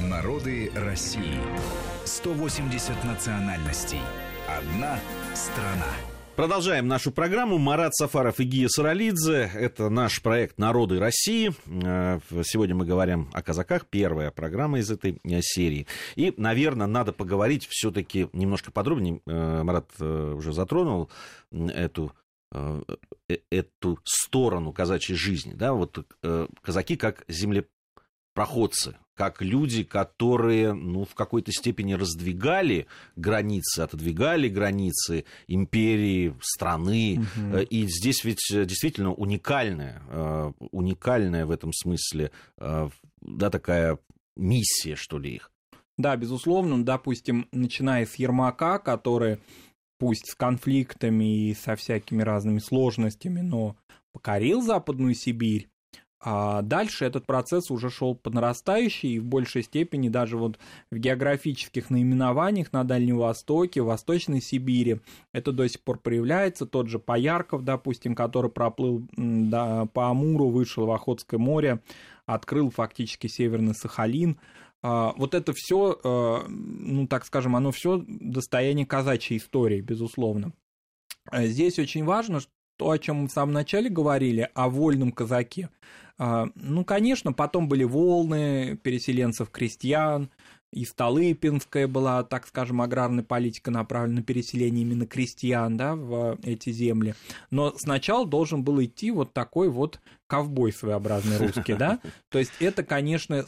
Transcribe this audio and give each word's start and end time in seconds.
Народы 0.00 0.70
России. 0.74 1.40
180 2.04 3.02
национальностей. 3.04 4.00
Одна 4.46 4.98
страна. 5.34 5.86
Продолжаем 6.36 6.86
нашу 6.86 7.12
программу. 7.12 7.56
Марат 7.56 7.94
Сафаров 7.94 8.38
и 8.38 8.44
Гия 8.44 8.68
Саралидзе. 8.68 9.50
Это 9.54 9.88
наш 9.88 10.20
проект 10.20 10.58
«Народы 10.58 11.00
России». 11.00 11.50
Э, 11.82 12.20
сегодня 12.44 12.74
мы 12.74 12.84
говорим 12.84 13.30
о 13.32 13.40
казаках. 13.40 13.86
Первая 13.86 14.30
программа 14.30 14.80
из 14.80 14.90
этой 14.90 15.18
э, 15.24 15.40
серии. 15.40 15.86
И, 16.14 16.34
наверное, 16.36 16.86
надо 16.86 17.12
поговорить 17.12 17.66
все-таки 17.70 18.28
немножко 18.34 18.70
подробнее. 18.70 19.22
Э, 19.26 19.62
Марат 19.62 19.98
уже 19.98 20.52
затронул 20.52 21.10
эту 21.50 22.12
эту 23.50 23.98
сторону 24.04 24.72
казачьей 24.72 25.18
жизни, 25.18 25.52
да, 25.52 25.72
вот 25.72 26.06
казаки 26.62 26.96
как 26.96 27.24
землепроходцы, 28.36 28.96
как 29.14 29.40
люди, 29.40 29.82
которые, 29.82 30.72
ну, 30.72 31.04
в 31.04 31.14
какой-то 31.14 31.50
степени 31.52 31.94
раздвигали 31.94 32.86
границы, 33.16 33.80
отодвигали 33.80 34.48
границы 34.48 35.24
империи, 35.48 36.34
страны. 36.40 37.20
Угу. 37.36 37.58
И 37.70 37.86
здесь 37.88 38.24
ведь 38.24 38.44
действительно 38.50 39.12
уникальная, 39.12 40.02
э, 40.08 40.52
уникальная 40.70 41.46
в 41.46 41.50
этом 41.50 41.72
смысле, 41.72 42.30
э, 42.58 42.88
да, 43.22 43.50
такая 43.50 43.98
миссия, 44.36 44.96
что 44.96 45.18
ли, 45.18 45.36
их. 45.36 45.50
Да, 45.96 46.14
безусловно, 46.16 46.84
допустим, 46.84 47.48
начиная 47.52 48.04
с 48.04 48.16
Ермака, 48.16 48.78
который 48.78 49.38
пусть 49.98 50.30
с 50.30 50.34
конфликтами 50.34 51.48
и 51.48 51.54
со 51.54 51.74
всякими 51.74 52.22
разными 52.22 52.58
сложностями, 52.58 53.40
но 53.40 53.76
покорил 54.12 54.60
Западную 54.60 55.14
Сибирь, 55.14 55.68
а 56.18 56.62
дальше 56.62 57.04
этот 57.04 57.26
процесс 57.26 57.70
уже 57.70 57.90
шел 57.90 58.14
по 58.14 58.30
нарастающей, 58.30 59.14
и 59.14 59.18
в 59.18 59.24
большей 59.24 59.62
степени 59.62 60.08
даже 60.08 60.36
вот 60.36 60.58
в 60.90 60.96
географических 60.96 61.90
наименованиях 61.90 62.72
на 62.72 62.84
Дальнем 62.84 63.18
Востоке, 63.18 63.82
в 63.82 63.86
Восточной 63.86 64.40
Сибири 64.40 65.00
это 65.32 65.52
до 65.52 65.68
сих 65.68 65.82
пор 65.82 65.98
проявляется. 65.98 66.66
Тот 66.66 66.88
же 66.88 66.98
Поярков, 66.98 67.64
допустим, 67.64 68.14
который 68.14 68.50
проплыл 68.50 69.06
да, 69.16 69.86
по 69.86 70.08
Амуру, 70.08 70.48
вышел 70.48 70.86
в 70.86 70.90
Охотское 70.90 71.38
море, 71.38 71.80
открыл 72.24 72.70
фактически 72.70 73.26
Северный 73.26 73.74
Сахалин. 73.74 74.38
А, 74.82 75.12
вот 75.16 75.34
это 75.34 75.52
все, 75.54 75.98
а, 76.02 76.46
ну 76.48 77.06
так 77.06 77.26
скажем, 77.26 77.56
оно 77.56 77.72
все 77.72 78.02
достояние 78.06 78.86
казачьей 78.86 79.38
истории, 79.38 79.80
безусловно. 79.80 80.52
Здесь 81.32 81.78
очень 81.78 82.04
важно, 82.04 82.40
то, 82.76 82.90
о 82.90 82.98
чем 82.98 83.16
мы 83.16 83.28
в 83.28 83.32
самом 83.32 83.52
начале 83.52 83.88
говорили, 83.88 84.50
о 84.54 84.68
вольном 84.68 85.12
казаке. 85.12 85.70
А, 86.18 86.48
ну, 86.54 86.84
конечно, 86.84 87.32
потом 87.32 87.68
были 87.68 87.84
волны 87.84 88.78
переселенцев-крестьян, 88.82 90.30
и 90.72 90.84
Столыпинская 90.84 91.86
была, 91.86 92.22
так 92.22 92.46
скажем, 92.46 92.82
аграрная 92.82 93.24
политика 93.24 93.70
направлена 93.70 94.16
на 94.16 94.22
переселение 94.22 94.82
именно 94.82 95.06
крестьян 95.06 95.76
да, 95.76 95.94
в 95.94 96.38
эти 96.42 96.70
земли. 96.70 97.14
Но 97.50 97.72
сначала 97.76 98.26
должен 98.26 98.62
был 98.62 98.82
идти 98.82 99.10
вот 99.10 99.32
такой 99.32 99.68
вот 99.68 100.00
ковбой 100.26 100.72
своеобразный 100.72 101.38
русский, 101.38 101.74
да? 101.74 102.00
То 102.30 102.38
есть 102.38 102.52
это, 102.60 102.82
конечно, 102.82 103.44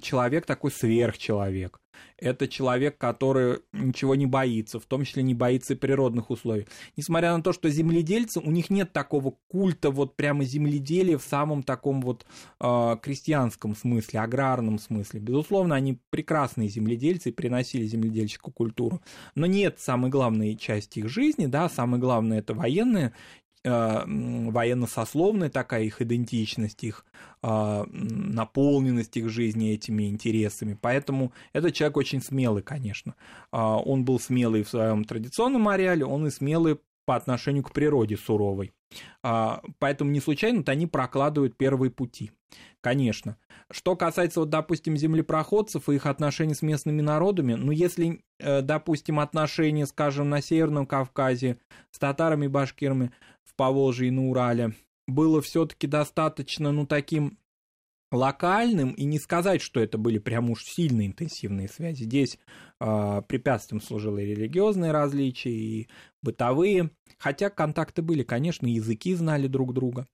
человек 0.00 0.46
такой 0.46 0.70
сверхчеловек. 0.70 1.80
Это 2.16 2.48
человек, 2.48 2.98
который 2.98 3.60
ничего 3.72 4.14
не 4.14 4.26
боится, 4.26 4.80
в 4.80 4.86
том 4.86 5.04
числе 5.04 5.22
не 5.22 5.34
боится 5.34 5.74
и 5.74 5.76
природных 5.76 6.30
условий. 6.30 6.66
Несмотря 6.96 7.36
на 7.36 7.42
то, 7.42 7.52
что 7.52 7.70
земледельцы, 7.70 8.40
у 8.40 8.50
них 8.50 8.70
нет 8.70 8.92
такого 8.92 9.34
культа 9.48 9.90
вот 9.90 10.16
прямо 10.16 10.44
земледелия 10.44 11.16
в 11.18 11.22
самом 11.22 11.62
таком 11.62 12.00
вот 12.02 12.26
э, 12.60 12.96
крестьянском 13.02 13.76
смысле, 13.76 14.20
аграрном 14.20 14.78
смысле. 14.78 15.20
Безусловно, 15.20 15.76
они 15.76 15.98
прекрасные 16.10 16.68
земледельцы 16.68 17.28
и 17.28 17.32
приносили 17.32 17.84
земледельческую 17.84 18.52
культуру. 18.52 19.00
Но 19.34 19.46
нет 19.46 19.78
самой 19.78 20.10
главной 20.10 20.56
части 20.56 21.00
их 21.00 21.08
жизни, 21.08 21.46
да, 21.46 21.68
самое 21.68 22.00
главное 22.00 22.38
это 22.38 22.54
военная 22.54 23.12
военно-сословная 23.64 25.50
такая 25.50 25.82
их 25.82 26.00
идентичность, 26.00 26.84
их 26.84 27.04
э, 27.42 27.84
наполненность 27.90 29.16
их 29.16 29.28
жизни 29.28 29.72
этими 29.72 30.08
интересами. 30.08 30.78
Поэтому 30.80 31.32
этот 31.52 31.74
человек 31.74 31.96
очень 31.96 32.22
смелый, 32.22 32.62
конечно. 32.62 33.14
А, 33.50 33.78
он 33.78 34.04
был 34.04 34.20
смелый 34.20 34.62
в 34.62 34.68
своем 34.68 35.04
традиционном 35.04 35.68
ареале, 35.68 36.04
он 36.04 36.26
и 36.26 36.30
смелый 36.30 36.78
по 37.04 37.16
отношению 37.16 37.64
к 37.64 37.72
природе 37.72 38.16
суровой. 38.16 38.72
А, 39.22 39.62
поэтому 39.78 40.10
не 40.10 40.20
случайно 40.20 40.62
они 40.66 40.86
прокладывают 40.86 41.56
первые 41.56 41.90
пути. 41.90 42.32
Конечно. 42.80 43.36
Что 43.70 43.96
касается, 43.96 44.40
вот, 44.40 44.50
допустим, 44.50 44.96
землепроходцев 44.96 45.88
и 45.88 45.94
их 45.94 46.06
отношений 46.06 46.54
с 46.54 46.62
местными 46.62 47.02
народами, 47.02 47.54
ну, 47.54 47.72
если, 47.72 48.22
э, 48.38 48.62
допустим, 48.62 49.20
отношения, 49.20 49.86
скажем, 49.86 50.30
на 50.30 50.40
Северном 50.40 50.86
Кавказе 50.86 51.58
с 51.90 51.98
татарами 51.98 52.46
и 52.46 52.48
башкирами 52.48 53.10
Поволжье 53.58 54.08
и 54.08 54.10
на 54.12 54.30
Урале 54.30 54.74
было 55.08 55.42
все-таки 55.42 55.86
достаточно, 55.88 56.70
ну, 56.70 56.86
таким 56.86 57.38
локальным, 58.12 58.92
и 58.92 59.04
не 59.04 59.18
сказать, 59.18 59.60
что 59.60 59.80
это 59.80 59.98
были 59.98 60.18
прям 60.18 60.48
уж 60.48 60.64
сильно 60.64 61.04
интенсивные 61.04 61.68
связи. 61.68 62.04
Здесь 62.04 62.38
препятствием 62.78 63.80
служило 63.80 64.18
и 64.18 64.26
религиозные 64.26 64.92
различия, 64.92 65.50
и 65.50 65.88
бытовые, 66.22 66.90
хотя 67.18 67.50
контакты 67.50 68.02
были, 68.02 68.22
конечно, 68.22 68.66
языки 68.66 69.14
знали 69.14 69.46
друг 69.46 69.72
друга, 69.72 70.06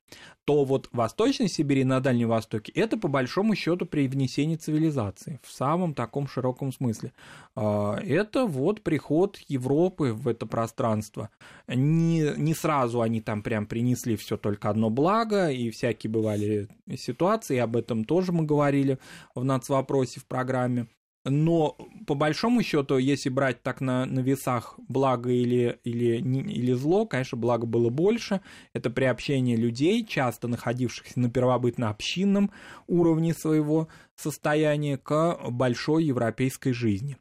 то 0.44 0.64
вот 0.64 0.88
в 0.92 0.96
Восточной 0.96 1.48
Сибири 1.48 1.84
на 1.84 2.00
Дальнем 2.00 2.28
Востоке 2.28 2.72
это 2.72 2.96
по 2.96 3.08
большому 3.08 3.54
счету 3.54 3.86
при 3.86 4.08
внесении 4.08 4.56
цивилизации 4.56 5.40
в 5.42 5.50
самом 5.50 5.94
таком 5.94 6.26
широком 6.26 6.72
смысле. 6.72 7.12
А, 7.54 7.96
это 7.96 8.46
вот 8.46 8.82
приход 8.82 9.38
Европы 9.48 10.12
в 10.12 10.28
это 10.28 10.46
пространство. 10.46 11.30
Не, 11.68 12.32
не 12.36 12.54
сразу 12.54 13.00
они 13.00 13.20
там 13.20 13.42
прям 13.42 13.66
принесли 13.66 14.16
все 14.16 14.36
только 14.36 14.70
одно 14.70 14.90
благо, 14.90 15.50
и 15.50 15.70
всякие 15.70 16.10
бывали 16.10 16.68
ситуации, 16.96 17.58
об 17.58 17.76
этом 17.76 18.04
тоже 18.04 18.32
мы 18.32 18.44
говорили 18.44 18.98
в 19.34 19.44
нацвопросе 19.44 20.20
в 20.20 20.26
программе. 20.26 20.86
Но 21.24 21.76
по 22.06 22.14
большому 22.14 22.62
счету, 22.62 22.98
если 22.98 23.30
брать 23.30 23.62
так 23.62 23.80
на, 23.80 24.04
на 24.04 24.20
весах 24.20 24.78
благо 24.88 25.30
или, 25.30 25.78
или, 25.82 26.18
или 26.18 26.72
зло, 26.74 27.06
конечно, 27.06 27.38
благо 27.38 27.66
было 27.66 27.88
больше. 27.88 28.42
Это 28.74 28.90
приобщение 28.90 29.56
людей, 29.56 30.04
часто 30.04 30.48
находившихся 30.48 31.18
на 31.18 31.30
первобытно-общинном 31.30 32.50
уровне 32.86 33.32
своего 33.32 33.88
состояния, 34.16 34.96
к 34.96 35.38
большой 35.50 36.04
европейской 36.04 36.72
жизни 36.72 37.16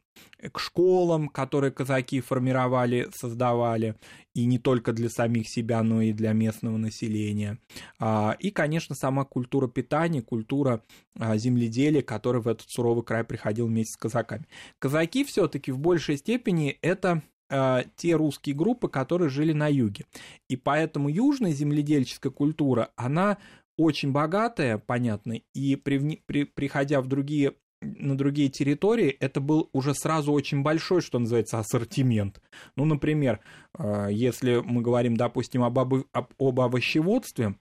к 0.52 0.58
школам, 0.58 1.28
которые 1.28 1.70
казаки 1.70 2.20
формировали, 2.20 3.08
создавали, 3.14 3.96
и 4.34 4.44
не 4.44 4.58
только 4.58 4.92
для 4.92 5.08
самих 5.08 5.48
себя, 5.48 5.82
но 5.82 6.02
и 6.02 6.12
для 6.12 6.32
местного 6.32 6.76
населения. 6.76 7.58
А, 7.98 8.36
и, 8.38 8.50
конечно, 8.50 8.94
сама 8.94 9.24
культура 9.24 9.68
питания, 9.68 10.22
культура 10.22 10.82
а, 11.18 11.36
земледелия, 11.36 12.02
которая 12.02 12.42
в 12.42 12.48
этот 12.48 12.68
суровый 12.68 13.04
край 13.04 13.24
приходил 13.24 13.66
вместе 13.66 13.94
с 13.94 13.96
казаками. 13.96 14.46
Казаки 14.78 15.24
все-таки 15.24 15.72
в 15.72 15.78
большей 15.78 16.16
степени 16.16 16.78
это 16.82 17.22
а, 17.50 17.84
те 17.96 18.14
русские 18.16 18.54
группы, 18.54 18.88
которые 18.88 19.28
жили 19.28 19.52
на 19.52 19.68
юге. 19.68 20.04
И 20.48 20.56
поэтому 20.56 21.08
южная 21.08 21.52
земледельческая 21.52 22.32
культура, 22.32 22.90
она 22.96 23.38
очень 23.76 24.12
богатая, 24.12 24.78
понятно, 24.78 25.40
и 25.54 25.76
при, 25.76 26.22
при, 26.26 26.44
приходя 26.44 27.00
в 27.00 27.06
другие 27.06 27.54
на 27.84 28.16
другие 28.16 28.48
территории, 28.48 29.10
это 29.10 29.40
был 29.42 29.68
уже 29.74 29.94
сразу 29.94 30.32
очень 30.32 30.62
большой, 30.62 31.02
что 31.02 31.18
называется, 31.18 31.58
ассортимент. 31.58 32.40
Ну, 32.76 32.86
например, 32.86 33.40
э, 33.78 34.08
если 34.10 34.62
мы 34.64 34.80
говорим, 34.80 35.18
допустим, 35.18 35.62
об, 35.62 35.78
об, 35.78 35.94
об 36.12 36.60
овощеводстве, 36.60 37.56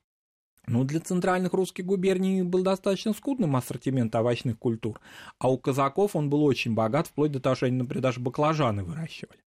ну, 0.66 0.86
для 0.86 1.02
центральных 1.02 1.54
русских 1.54 1.86
губерний 1.86 2.42
был 2.42 2.64
достаточно 2.64 3.14
скудным 3.14 3.56
ассортимент 3.56 4.16
овощных 4.16 4.58
культур, 4.58 5.02
а 5.40 5.52
у 5.52 5.58
казаков 5.58 6.16
он 6.16 6.30
был 6.30 6.44
очень 6.44 6.74
богат, 6.74 7.08
вплоть 7.08 7.32
до 7.32 7.42
того, 7.42 7.56
что 7.56 7.66
они, 7.66 7.76
например, 7.76 8.02
даже 8.02 8.22
баклажаны 8.22 8.84
выращивали. 8.84 9.43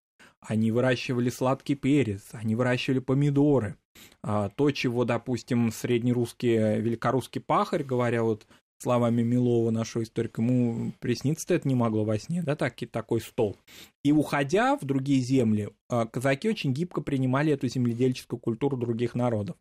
Они 0.46 0.70
выращивали 0.70 1.28
сладкий 1.28 1.74
перец, 1.74 2.28
они 2.32 2.54
выращивали 2.54 3.00
помидоры. 3.00 3.76
А, 4.22 4.48
то, 4.50 4.70
чего, 4.70 5.04
допустим, 5.04 5.72
среднерусский, 5.72 6.80
великорусский 6.80 7.40
пахарь, 7.40 7.82
говоря 7.82 8.22
вот 8.22 8.46
словами 8.78 9.22
Милова, 9.22 9.70
нашего 9.70 10.02
историка, 10.02 10.42
ему 10.42 10.92
присниться 11.00 11.52
это 11.54 11.66
не 11.66 11.74
могло 11.74 12.04
во 12.04 12.18
сне, 12.18 12.42
да, 12.42 12.56
так, 12.56 12.76
такой 12.90 13.20
стол. 13.20 13.56
И 14.04 14.12
уходя 14.12 14.76
в 14.76 14.84
другие 14.84 15.20
земли, 15.20 15.70
а, 15.88 16.06
казаки 16.06 16.48
очень 16.48 16.72
гибко 16.72 17.00
принимали 17.00 17.52
эту 17.52 17.68
земледельческую 17.68 18.38
культуру 18.38 18.76
других 18.76 19.14
народов. 19.14 19.56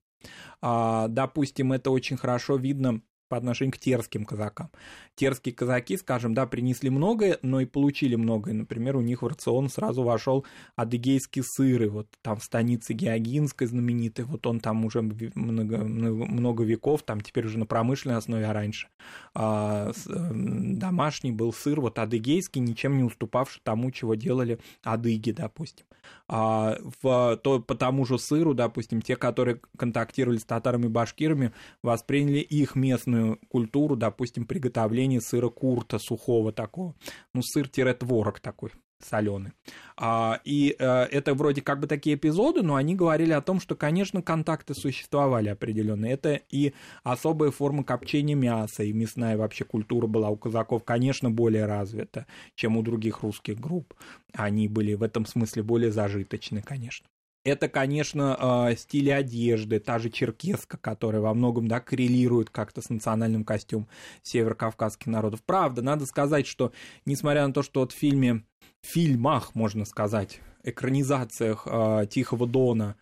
А, 0.62 1.08
допустим, 1.08 1.74
это 1.74 1.92
очень 1.92 2.18
хорошо 2.18 2.58
видно 2.58 3.02
по 3.28 3.38
отношению 3.38 3.74
к 3.74 3.78
терским 3.78 4.26
казакам. 4.26 4.70
Терские 5.16 5.54
казаки, 5.54 5.98
скажем, 5.98 6.34
да, 6.34 6.46
принесли 6.46 6.90
многое, 6.90 7.40
но 7.42 7.62
и 7.62 7.66
получили 7.66 8.16
многое. 8.16 8.54
Например, 8.54 8.96
у 8.98 9.02
них 9.02 9.22
в 9.22 9.28
рацион 9.28 9.70
сразу 9.70 10.04
вошел 10.04 10.46
адыгейский 10.76 11.44
сыр, 11.44 11.84
и 11.84 11.88
вот 11.88 12.08
там 12.22 12.38
в 12.38 12.44
станице 12.44 12.94
Геогинской 12.94 13.68
знаменитой, 13.68 14.26
вот 14.26 14.46
он 14.46 14.60
там 14.60 14.86
уже 14.86 15.02
много, 15.02 15.78
много 15.78 16.64
веков, 16.64 17.04
там 17.04 17.22
теперь 17.22 17.46
уже 17.46 17.58
на 17.58 17.66
промышленной 17.66 18.18
основе, 18.18 18.46
а 18.46 18.54
раньше 18.54 18.88
а, 19.34 19.92
домашний 20.06 21.32
был 21.32 21.54
сыр, 21.54 21.82
вот 21.82 22.00
адыгейский, 22.00 22.62
ничем 22.62 22.98
не 22.98 23.04
уступавший 23.04 23.62
тому, 23.64 23.92
чего 23.92 24.16
делали 24.16 24.60
адыги, 24.84 25.32
допустим. 25.32 25.86
А, 26.28 26.78
в, 27.02 27.38
то, 27.38 27.60
по 27.60 27.76
тому 27.76 28.06
же 28.06 28.18
сыру, 28.18 28.54
допустим, 28.54 29.02
те, 29.02 29.16
которые 29.16 29.62
контактировали 29.78 30.38
с 30.38 30.46
татарами 30.46 30.86
и 30.86 30.90
башкирами, 30.90 31.54
восприняли 31.84 32.40
их 32.40 32.76
местную 32.76 33.40
культуру, 33.50 33.96
допустим, 33.96 34.46
приготовление 34.46 35.22
сыра 35.22 35.50
курта 35.50 36.00
сухого 36.00 36.52
такого, 36.52 36.96
ну, 37.34 37.42
сыр-творог 37.44 38.40
такой 38.40 38.72
соленый. 39.00 39.52
А, 39.98 40.40
и 40.44 40.76
а, 40.80 41.06
это 41.06 41.34
вроде 41.34 41.62
как 41.62 41.80
бы 41.80 41.88
такие 41.88 42.16
эпизоды, 42.16 42.62
но 42.62 42.76
они 42.76 42.96
говорили 42.96 43.32
о 43.32 43.42
том, 43.42 43.60
что, 43.60 43.76
конечно, 43.76 44.22
контакты 44.22 44.74
существовали 44.74 45.50
определенные. 45.50 46.14
Это 46.14 46.42
и 46.50 46.74
особые 47.04 47.52
формы 47.52 47.84
копчения 47.84 48.36
мяса, 48.36 48.84
и 48.84 48.94
мясная 48.94 49.38
вообще 49.38 49.66
культура 49.66 50.08
была 50.08 50.30
у 50.30 50.38
казаков, 50.38 50.84
конечно, 50.84 51.30
более 51.30 51.66
развита, 51.66 52.26
чем 52.56 52.78
у 52.78 52.84
других 52.84 53.24
русских 53.24 53.60
групп. 53.60 53.94
Они 54.34 54.68
были 54.68 54.94
в 54.94 55.04
этом 55.04 55.26
смысле 55.26 55.64
более 55.64 55.92
зажиточны, 55.92 56.62
конечно. 56.62 57.08
Это, 57.46 57.70
конечно, 57.70 58.36
а, 58.40 58.76
стиль 58.76 59.14
одежды, 59.14 59.80
та 59.80 60.00
же 60.00 60.10
черкеска, 60.10 60.78
которая 60.78 61.22
во 61.22 61.36
многом 61.36 61.68
да, 61.68 61.80
коррелирует 61.80 62.50
как-то 62.50 62.82
с 62.82 62.90
национальным 62.90 63.46
костюмом 63.46 63.88
северокавказских 64.24 65.06
народов. 65.06 65.44
Правда, 65.44 65.84
надо 65.84 66.08
сказать, 66.08 66.48
что 66.48 66.74
несмотря 67.06 67.46
на 67.46 67.54
то, 67.54 67.62
что 67.62 67.82
вот 67.82 67.92
в 67.92 67.96
фильме, 67.96 68.44
фильмах, 68.82 69.54
можно 69.54 69.86
сказать, 69.86 70.40
экранизациях 70.64 71.68
э, 71.70 72.08
Тихого 72.10 72.48
Дона 72.48 72.96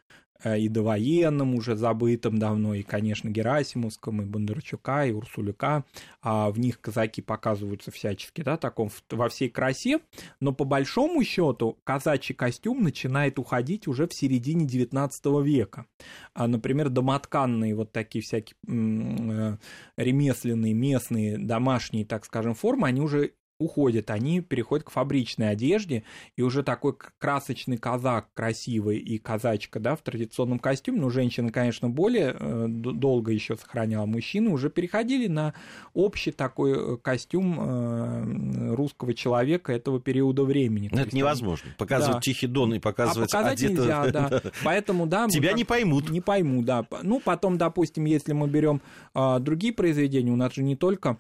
и 0.44 0.68
довоенном 0.68 1.56
уже 1.56 1.76
забытым 1.76 2.38
давно, 2.38 2.74
и, 2.74 2.84
конечно, 2.84 3.30
Герасимовском, 3.30 4.22
и 4.22 4.26
Бондарчука, 4.26 5.06
и 5.06 5.12
Урсулюка. 5.12 5.86
А 6.22 6.50
в 6.50 6.60
них 6.60 6.82
казаки 6.82 7.22
показываются 7.22 7.92
всячески, 7.92 8.42
да, 8.42 8.58
таком 8.58 8.90
во 9.10 9.30
всей 9.30 9.50
красе. 9.50 10.00
Но 10.40 10.54
по 10.54 10.66
большому 10.66 11.24
счету 11.24 11.78
казачий 11.84 12.36
костюм 12.36 12.84
начинает 12.84 13.40
уходить 13.40 13.88
уже 13.88 14.08
в 14.08 14.14
середине 14.14 14.66
19 14.66 15.26
века. 15.44 15.86
А, 16.34 16.48
например, 16.48 16.90
домотканные 16.90 17.76
вот 17.76 17.92
такие 17.92 18.22
всякие 18.22 18.56
э, 18.68 19.58
ремесленные, 19.98 20.74
местные, 20.74 21.38
домашние, 21.38 22.06
так 22.06 22.26
скажем, 22.26 22.54
формы, 22.54 22.88
они 22.88 23.02
уже 23.02 23.32
уходят, 23.60 24.10
они 24.10 24.42
переходят 24.42 24.86
к 24.86 24.92
фабричной 24.92 25.52
одежде, 25.52 26.04
и 26.36 26.42
уже 26.42 26.64
такой 26.64 26.96
красочный 27.18 27.78
казак 27.78 28.34
красивый 28.34 28.98
и 28.98 29.18
казачка, 29.18 29.80
да, 29.80 29.96
в 29.96 30.02
традиционном 30.02 30.60
костюме, 30.60 31.00
но 31.00 31.10
женщина, 31.10 31.52
конечно, 31.52 31.90
более 31.90 32.36
э, 32.40 32.66
долго 32.68 33.32
еще 33.32 33.56
сохраняла, 33.56 34.06
мужчины 34.06 34.50
уже 34.50 34.70
переходили 34.70 35.28
на 35.28 35.54
общий 35.94 36.32
такой 36.32 36.96
э, 36.96 36.98
костюм 36.98 37.58
э, 37.60 38.76
русского 38.76 39.14
человека 39.14 39.72
этого 39.72 40.00
периода 40.00 40.44
времени. 40.44 40.90
Но 40.92 41.02
это 41.02 41.16
невозможно. 41.16 41.72
Показывать 41.78 42.18
да. 42.18 42.22
Тихий 42.22 42.48
Дон 42.48 42.74
и 42.76 42.80
показывать 42.80 43.34
а 43.34 43.38
показать 43.38 43.60
одето... 43.64 43.82
нельзя, 43.82 44.12
да. 44.12 44.42
Поэтому, 44.64 45.08
да. 45.08 45.28
Тебя 45.28 45.54
не 45.54 45.64
поймут. 45.64 46.10
Не 46.10 46.22
пойму, 46.22 46.62
да. 46.64 46.86
Ну, 47.02 47.20
потом, 47.20 47.58
допустим, 47.58 48.06
если 48.06 48.34
мы 48.34 48.48
берем 48.48 48.82
а, 49.14 49.40
другие 49.40 49.74
произведения, 49.74 50.32
у 50.32 50.36
нас 50.36 50.54
же 50.54 50.64
не 50.64 50.76
только 50.76 51.10
а, 51.10 51.18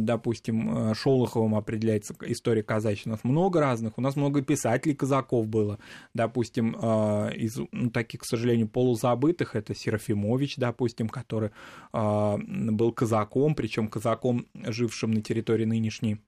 допустим, 0.00 0.90
э, 0.90 0.94
Шолоховым 0.94 1.54
определяется 1.54 2.14
история 2.26 2.62
нас 2.62 3.24
много 3.24 3.60
разных, 3.60 3.96
у 3.96 4.00
нас 4.00 4.14
много 4.16 4.42
писателей 4.42 4.94
казаков 4.94 5.46
было. 5.46 5.78
Допустим, 6.14 6.76
а, 6.80 7.28
из 7.28 7.58
ну, 7.72 7.90
таких, 7.90 8.20
к 8.20 8.24
сожалению, 8.26 8.68
полузабытых, 8.68 9.56
это 9.56 9.74
Серафимович, 9.74 10.56
допустим, 10.56 11.08
который 11.08 11.50
а, 11.92 12.38
был 12.38 12.92
казаком, 12.92 13.54
причем 13.54 13.88
казаком, 13.88 14.46
жившим 14.54 15.12
на 15.12 15.22
территории 15.22 15.64
нынешней 15.64 16.20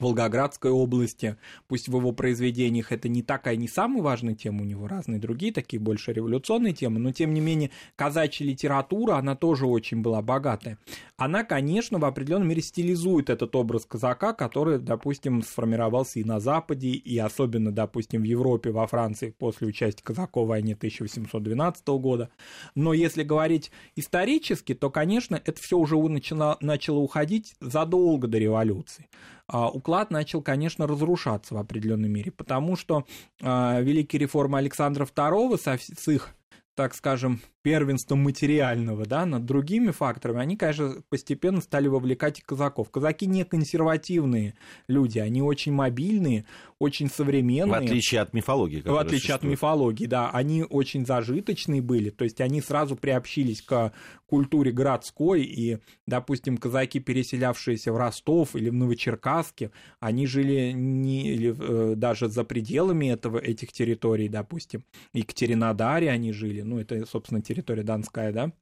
Волгоградской 0.00 0.70
области, 0.70 1.36
пусть 1.68 1.88
в 1.88 1.96
его 1.96 2.12
произведениях 2.12 2.92
это 2.92 3.08
не 3.08 3.22
такая, 3.22 3.56
не 3.56 3.68
самая 3.68 4.02
важная 4.02 4.34
тема, 4.34 4.62
у 4.62 4.64
него 4.64 4.88
разные 4.88 5.20
другие 5.20 5.52
такие 5.52 5.78
больше 5.78 6.12
революционные 6.12 6.72
темы, 6.72 6.98
но 6.98 7.12
тем 7.12 7.34
не 7.34 7.40
менее 7.40 7.70
казачья 7.94 8.44
литература, 8.46 9.16
она 9.16 9.36
тоже 9.36 9.66
очень 9.66 10.00
была 10.00 10.22
богатая. 10.22 10.78
Она, 11.16 11.44
конечно, 11.44 11.98
в 11.98 12.04
определенной 12.04 12.46
мере 12.46 12.62
стилизует 12.62 13.30
этот 13.30 13.54
образ 13.54 13.84
казака, 13.84 14.32
который, 14.32 14.78
допустим, 14.78 15.42
сформировался 15.42 16.20
и 16.20 16.24
на 16.24 16.40
Западе, 16.40 16.88
и 16.88 17.18
особенно, 17.18 17.70
допустим, 17.70 18.22
в 18.22 18.24
Европе, 18.24 18.70
во 18.70 18.86
Франции 18.86 19.34
после 19.38 19.68
участия 19.68 20.02
казаков 20.02 20.46
в 20.46 20.48
войне 20.48 20.74
1812 20.74 21.86
года. 21.88 22.30
Но 22.74 22.92
если 22.92 23.22
говорить 23.22 23.70
исторически, 23.94 24.74
то, 24.74 24.90
конечно, 24.90 25.40
это 25.44 25.60
все 25.60 25.78
уже 25.78 25.96
начало, 25.96 26.56
начало 26.60 26.98
уходить 26.98 27.54
задолго 27.60 28.26
до 28.26 28.38
революции. 28.38 29.08
А, 29.52 29.68
уклад 29.68 30.10
начал, 30.10 30.40
конечно, 30.40 30.86
разрушаться 30.86 31.54
в 31.54 31.58
определенной 31.58 32.08
мере, 32.08 32.32
потому 32.32 32.74
что 32.74 33.04
а, 33.42 33.80
великие 33.80 34.20
реформы 34.20 34.58
Александра 34.58 35.04
II 35.04 35.58
с 35.58 36.08
их 36.08 36.34
так 36.74 36.94
скажем, 36.94 37.40
первенством 37.62 38.20
материального, 38.20 39.06
да, 39.06 39.24
над 39.24 39.44
другими 39.44 39.90
факторами, 39.90 40.40
они, 40.40 40.56
конечно, 40.56 40.96
постепенно 41.08 41.60
стали 41.60 41.88
вовлекать 41.88 42.40
и 42.40 42.42
казаков. 42.42 42.90
Казаки 42.90 43.26
не 43.26 43.44
консервативные 43.44 44.54
люди, 44.88 45.18
они 45.18 45.42
очень 45.42 45.72
мобильные, 45.72 46.44
очень 46.78 47.08
современные. 47.08 47.80
В 47.80 47.84
отличие 47.84 48.20
от 48.20 48.32
мифологии. 48.32 48.80
В 48.80 48.96
отличие 48.96 49.20
существует. 49.20 49.42
от 49.44 49.50
мифологии, 49.50 50.06
да. 50.06 50.30
Они 50.30 50.64
очень 50.64 51.06
зажиточные 51.06 51.80
были, 51.80 52.10
то 52.10 52.24
есть 52.24 52.40
они 52.40 52.60
сразу 52.60 52.96
приобщились 52.96 53.62
к 53.62 53.92
культуре 54.32 54.72
городской, 54.72 55.42
и, 55.42 55.76
допустим, 56.06 56.56
казаки, 56.56 57.00
переселявшиеся 57.00 57.92
в 57.92 57.98
Ростов 57.98 58.56
или 58.56 58.70
в 58.70 58.72
Новочеркасске, 58.72 59.70
они 60.00 60.26
жили 60.26 60.72
не, 60.72 61.28
или, 61.28 61.54
э, 61.58 61.94
даже 61.96 62.30
за 62.30 62.42
пределами 62.42 63.12
этого, 63.12 63.36
этих 63.36 63.72
территорий, 63.72 64.30
допустим. 64.30 64.84
В 65.12 65.18
Екатеринодаре 65.18 66.08
они 66.08 66.32
жили, 66.32 66.62
ну, 66.62 66.78
это, 66.78 67.04
собственно, 67.04 67.42
территория 67.52 67.82
Донская, 67.82 68.32
да, 68.32 68.52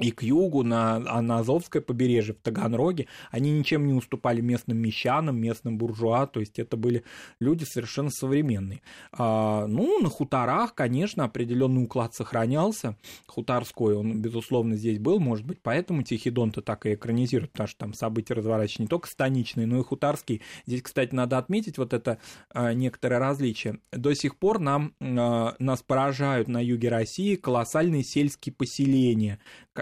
и 0.00 0.10
к 0.12 0.22
югу, 0.22 0.62
на, 0.62 0.96
а 0.96 1.22
на 1.22 1.38
Азовское 1.38 1.82
побережье, 1.82 2.34
в 2.34 2.38
Таганроге, 2.38 3.06
они 3.30 3.50
ничем 3.50 3.86
не 3.86 3.92
уступали 3.92 4.40
местным 4.40 4.78
мещанам, 4.78 5.40
местным 5.40 5.76
буржуа, 5.76 6.26
то 6.26 6.40
есть 6.40 6.58
это 6.58 6.76
были 6.76 7.04
люди 7.40 7.64
совершенно 7.64 8.10
современные. 8.10 8.80
А, 9.12 9.66
ну, 9.66 10.00
на 10.00 10.08
хуторах, 10.08 10.74
конечно, 10.74 11.24
определенный 11.24 11.82
уклад 11.82 12.14
сохранялся, 12.14 12.96
хуторской, 13.26 13.96
он, 13.96 14.20
безусловно, 14.20 14.76
здесь 14.76 14.98
был, 14.98 15.18
может 15.18 15.46
быть, 15.46 15.58
поэтому 15.62 16.02
Тихий 16.02 16.30
Дон-то 16.30 16.62
так 16.62 16.86
и 16.86 16.94
экранизирует, 16.94 17.52
потому 17.52 17.68
что 17.68 17.78
там 17.78 17.94
события 17.94 18.34
разворачиваются 18.34 18.82
не 18.82 18.88
только 18.88 19.08
станичные, 19.08 19.66
но 19.66 19.80
и 19.80 19.82
хуторские. 19.82 20.40
Здесь, 20.66 20.82
кстати, 20.82 21.14
надо 21.14 21.38
отметить 21.38 21.78
вот 21.78 21.92
это 21.92 22.18
а, 22.50 22.72
некоторое 22.72 23.18
различие. 23.18 23.80
До 23.92 24.14
сих 24.14 24.36
пор 24.36 24.60
нам, 24.60 24.94
а, 25.00 25.56
нас 25.58 25.82
поражают 25.82 26.48
на 26.48 26.62
юге 26.64 26.88
России 26.88 27.34
колоссальные 27.34 28.04
сельские 28.04 28.54
поселения, 28.54 29.40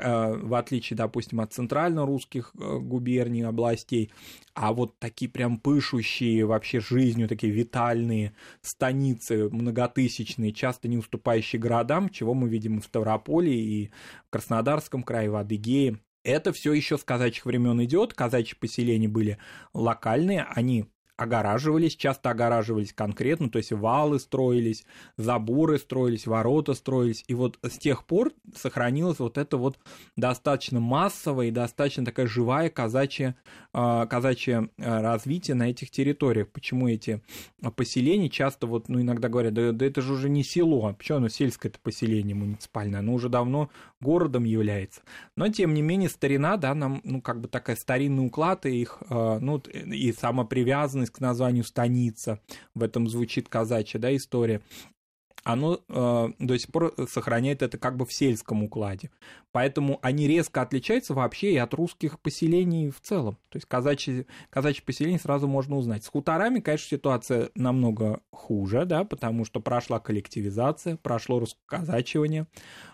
в 0.09 0.55
отличие, 0.55 0.97
допустим, 0.97 1.41
от 1.41 1.53
центрально-русских 1.53 2.53
э, 2.55 2.79
губерний, 2.79 3.45
областей, 3.45 4.11
а 4.55 4.73
вот 4.73 4.99
такие 4.99 5.31
прям 5.31 5.59
пышущие 5.59 6.47
вообще 6.47 6.81
жизнью, 6.81 7.29
такие 7.29 7.53
витальные 7.53 8.35
станицы 8.63 9.49
многотысячные, 9.49 10.53
часто 10.53 10.89
не 10.89 10.99
уступающие 10.99 11.61
городам, 11.61 12.09
чего 12.09 12.35
мы 12.35 12.49
видим 12.49 12.81
в 12.81 12.85
Ставрополе, 12.85 13.53
и 13.55 13.91
в 14.27 14.31
Краснодарском 14.31 15.03
крае, 15.03 15.31
в 15.31 15.37
Адыгее. 15.37 15.99
Это 16.25 16.53
все 16.53 16.73
еще 16.73 16.99
с 16.99 17.05
казачьих 17.05 17.47
времен 17.47 17.83
идет. 17.85 18.13
Казачьи 18.13 18.57
поселения 18.59 19.09
были 19.09 19.39
локальные, 19.73 20.43
они 20.43 20.87
огораживались, 21.17 21.97
часто 21.97 22.31
огораживались 22.31 22.93
конкретно, 22.93 23.49
то 23.49 23.59
есть 23.59 23.73
валы 23.73 24.21
строились, 24.21 24.85
заборы 25.17 25.79
строились, 25.79 26.27
ворота 26.27 26.75
строились, 26.75 27.25
и 27.27 27.35
вот 27.35 27.59
с 27.63 27.79
тех 27.79 28.05
пор 28.05 28.33
сохранилось 28.55 29.19
вот 29.19 29.39
это 29.39 29.57
вот 29.57 29.79
достаточно 30.17 30.79
массовое 30.79 31.47
и 31.47 31.51
достаточно 31.51 32.05
такая 32.05 32.27
живая 32.27 32.69
казачья, 32.69 33.35
а, 33.73 34.07
казачье 34.07 34.69
а, 34.79 35.01
развитие 35.01 35.55
на 35.55 35.71
этих 35.71 35.91
территориях. 35.91 36.49
Почему 36.49 36.89
эти 36.89 37.23
поселения 37.77 38.29
часто 38.29 38.67
вот, 38.67 38.89
ну, 38.89 39.01
иногда 39.01 39.29
говорят, 39.29 39.55
да, 39.55 39.73
да 39.73 39.87
это 39.87 40.03
же 40.03 40.13
уже 40.13 40.29
не 40.29 40.45
село, 40.45 40.87
а 40.87 40.93
почему 40.93 41.19
оно 41.19 41.29
сельское 41.29 41.69
это 41.69 41.79
поселение 41.81 42.35
муниципальное, 42.35 43.01
оно 43.01 43.15
уже 43.15 43.29
давно 43.29 43.71
городом 44.01 44.45
является. 44.45 45.01
Но, 45.35 45.49
тем 45.49 45.73
не 45.73 45.83
менее, 45.83 46.11
старина, 46.11 46.59
да, 46.59 46.75
нам, 46.75 47.01
ну, 47.05 47.23
как 47.23 47.41
бы 47.41 47.49
такая 47.49 47.77
старинный 47.77 48.27
уклад 48.27 48.67
и 48.67 48.83
их, 48.83 49.03
ну, 49.09 49.59
и 49.59 50.13
самопривязанность 50.13 51.06
к 51.11 51.21
названию 51.21 51.65
станица, 51.65 52.41
в 52.75 52.83
этом 52.83 53.09
звучит 53.09 53.49
казачья, 53.49 53.99
да, 53.99 54.15
история 54.15 54.63
оно 55.47 55.81
э, 55.89 56.29
до 56.41 56.59
сих 56.59 56.73
пор 56.73 56.93
сохраняет 57.09 57.63
это 57.63 57.79
как 57.79 57.97
бы 57.97 58.05
в 58.05 58.13
сельском 58.13 58.65
укладе. 58.65 59.11
Поэтому 59.53 60.01
они 60.03 60.27
резко 60.27 60.61
отличаются 60.61 61.15
вообще 61.15 61.53
и 61.53 61.57
от 61.57 61.73
русских 61.73 62.19
поселений 62.19 62.91
в 62.91 63.01
целом. 63.01 63.39
То 63.49 63.59
есть 63.59 63.67
казачьи, 63.67 64.27
казачьи 64.51 64.83
поселения 64.85 65.21
сразу 65.21 65.47
можно 65.47 65.77
узнать. 65.77 66.03
С 66.03 66.09
хуторами, 66.09 66.59
конечно, 66.59 66.89
ситуация 66.89 67.51
намного 67.55 68.21
хуже, 68.33 68.87
да, 68.87 69.05
потому 69.05 69.45
что 69.45 69.61
прошла 69.61 70.01
коллективизация, 70.01 70.97
прошло 70.97 71.39
расказачивание, 71.39 72.49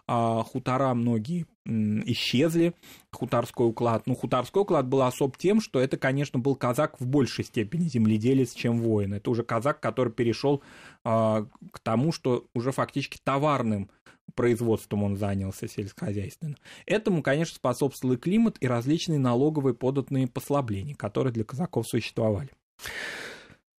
хутора 0.08 0.94
многие 0.94 1.46
исчезли, 1.64 2.74
хуторской 3.12 3.66
уклад. 3.66 4.06
Ну, 4.06 4.14
хуторской 4.14 4.62
уклад 4.62 4.86
был 4.86 5.02
особ 5.02 5.36
тем, 5.36 5.60
что 5.60 5.80
это, 5.80 5.96
конечно, 5.96 6.38
был 6.38 6.56
казак 6.56 7.00
в 7.00 7.06
большей 7.06 7.44
степени 7.44 7.88
земледелец, 7.88 8.52
чем 8.52 8.80
воин. 8.80 9.14
Это 9.14 9.30
уже 9.30 9.44
казак, 9.44 9.80
который 9.80 10.12
перешел 10.12 10.62
а, 11.04 11.46
к 11.70 11.78
тому, 11.80 12.12
что 12.12 12.46
уже 12.54 12.72
фактически 12.72 13.18
товарным 13.22 13.90
производством 14.34 15.04
он 15.04 15.16
занялся 15.16 15.68
сельскохозяйственным. 15.68 16.56
Этому, 16.86 17.22
конечно, 17.22 17.54
способствовал 17.54 18.14
и 18.14 18.18
климат, 18.18 18.56
и 18.60 18.66
различные 18.66 19.18
налоговые 19.18 19.74
податные 19.74 20.26
послабления, 20.26 20.94
которые 20.94 21.32
для 21.32 21.44
казаков 21.44 21.86
существовали. 21.86 22.50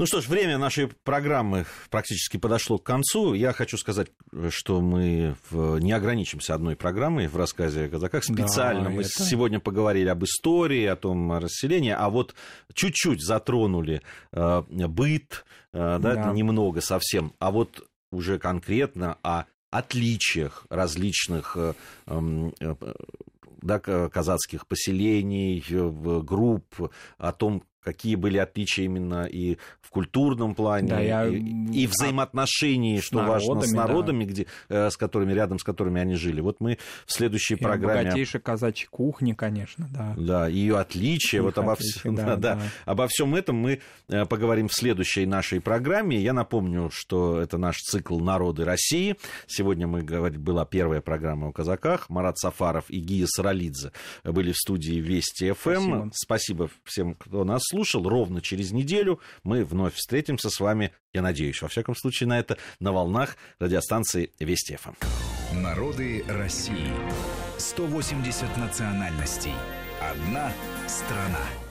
Ну 0.03 0.07
что 0.07 0.19
ж, 0.19 0.27
время 0.27 0.57
нашей 0.57 0.89
программы 0.89 1.65
практически 1.89 2.35
подошло 2.35 2.77
к 2.77 2.83
концу. 2.83 3.33
Я 3.35 3.53
хочу 3.53 3.77
сказать, 3.77 4.09
что 4.49 4.81
мы 4.81 5.37
не 5.53 5.93
ограничимся 5.93 6.55
одной 6.55 6.75
программой 6.75 7.27
в 7.27 7.37
рассказе 7.37 7.85
о 7.85 7.87
казаках. 7.87 8.25
Специально 8.25 8.83
да, 8.83 8.89
мы 8.89 9.03
это... 9.03 9.23
сегодня 9.23 9.61
поговорили 9.61 10.09
об 10.09 10.25
истории, 10.25 10.83
о 10.83 10.97
том 10.97 11.31
расселении, 11.31 11.95
а 11.97 12.09
вот 12.09 12.35
чуть-чуть 12.73 13.23
затронули 13.23 14.01
э, 14.33 14.63
быт, 14.67 15.45
э, 15.71 15.99
да, 16.01 16.15
да. 16.15 16.33
Немного 16.33 16.81
совсем, 16.81 17.31
а 17.39 17.51
вот 17.51 17.87
уже 18.11 18.39
конкретно 18.39 19.17
о 19.23 19.45
отличиях 19.71 20.65
различных 20.69 21.55
э, 21.55 21.73
э, 22.07 22.75
да, 23.61 23.79
казацких 23.79 24.67
поселений, 24.67 25.63
групп, 25.69 26.91
о 27.17 27.31
том, 27.31 27.63
какие 27.83 28.15
были 28.15 28.37
отличия 28.37 28.85
именно 28.85 29.25
и 29.25 29.57
в 29.81 29.89
культурном 29.89 30.55
плане, 30.55 30.89
да, 30.89 30.99
я... 30.99 31.27
и, 31.27 31.37
и 31.37 31.87
взаимоотношении, 31.87 32.99
с 32.99 33.03
что 33.03 33.17
народами, 33.17 33.47
важно, 33.47 33.61
с 33.67 33.71
народами, 33.71 34.25
да. 34.25 34.31
где, 34.31 34.45
э, 34.69 34.89
с 34.89 34.97
которыми, 34.97 35.33
рядом 35.33 35.59
с 35.59 35.63
которыми 35.63 36.01
они 36.01 36.15
жили. 36.15 36.41
Вот 36.41 36.59
мы 36.59 36.77
в 37.05 37.13
следующей 37.13 37.55
и 37.55 37.57
программе... 37.57 38.03
Богатейшей 38.03 38.41
казачьей 38.41 38.87
кухни, 38.89 39.33
конечно, 39.33 39.87
да. 39.93 40.13
Да, 40.17 40.47
ее 40.47 40.77
отличия, 40.79 41.41
вот 41.41 41.57
обо, 41.57 41.73
отличия, 41.73 42.11
вс... 42.11 42.17
да, 42.17 42.25
да, 42.35 42.55
да. 42.55 42.61
обо 42.85 43.07
всем 43.07 43.35
этом 43.35 43.57
мы 43.57 43.81
э, 44.07 44.25
поговорим 44.25 44.67
в 44.67 44.73
следующей 44.73 45.25
нашей 45.25 45.61
программе. 45.61 46.19
Я 46.19 46.33
напомню, 46.33 46.89
что 46.91 47.39
это 47.39 47.57
наш 47.57 47.77
цикл 47.77 48.19
«Народы 48.19 48.65
России». 48.65 49.15
Сегодня 49.47 49.87
мы 49.87 50.01
говорили, 50.01 50.39
была 50.39 50.65
первая 50.65 51.01
программа 51.01 51.49
о 51.49 51.51
казаках. 51.51 52.09
Марат 52.09 52.37
Сафаров 52.37 52.85
и 52.89 52.99
Гия 52.99 53.25
Саралидзе 53.27 53.91
были 54.23 54.51
в 54.51 54.57
студии 54.57 54.95
Вести 54.95 55.51
ФМ. 55.51 56.11
Спасибо. 56.13 56.63
Спасибо 56.63 56.69
всем, 56.83 57.15
кто 57.15 57.43
нас 57.43 57.61
слушал. 57.73 58.07
Ровно 58.07 58.41
через 58.41 58.71
неделю 58.71 59.19
мы 59.43 59.65
вновь 59.65 59.95
встретимся 59.95 60.49
с 60.49 60.59
вами, 60.59 60.91
я 61.11 61.23
надеюсь, 61.23 61.61
во 61.61 61.67
всяком 61.67 61.95
случае, 61.95 62.27
на 62.27 62.39
это, 62.39 62.57
на 62.79 62.91
волнах 62.91 63.35
радиостанции 63.59 64.31
Вести 64.39 64.75
ФМ. 64.75 64.93
Народы 65.55 66.23
России. 66.27 66.91
180 67.57 68.57
национальностей. 68.57 69.53
Одна 69.99 70.51
страна. 70.87 71.62